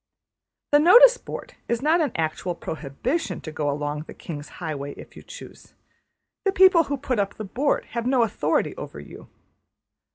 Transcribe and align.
The 0.71 0.79
notice 0.79 1.17
board 1.19 1.53
is 1.67 1.79
not 1.83 2.01
an 2.01 2.11
actual 2.15 2.55
prohibition 2.55 3.39
to 3.41 3.51
go 3.51 3.69
along 3.69 4.01
the 4.07 4.15
``King's 4.15 4.53
highway'' 4.59 4.95
if 4.97 5.15
you 5.15 5.21
choose. 5.21 5.75
The 6.43 6.51
people 6.51 6.85
who 6.85 6.97
put 6.97 7.19
up 7.19 7.35
the 7.35 7.43
board 7.45 7.85
have 7.91 8.07
no 8.07 8.23
authority 8.23 8.75
over 8.77 8.99
you. 8.99 9.29